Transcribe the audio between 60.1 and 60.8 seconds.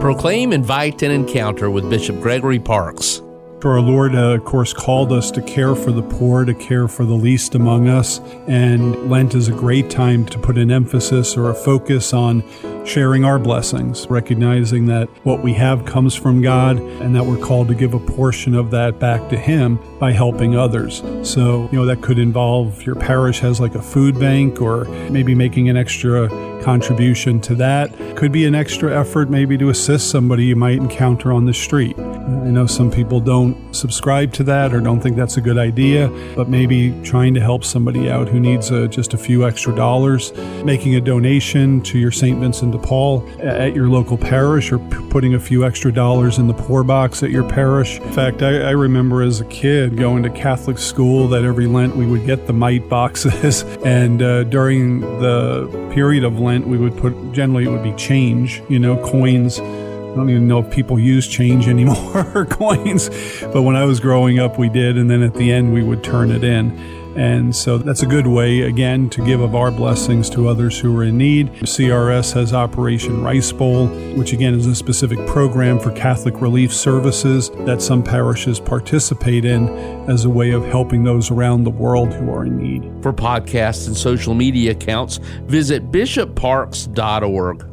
I don't even know if